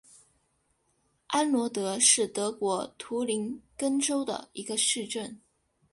[1.27, 5.39] 安罗德是德国图林根州的一个市镇。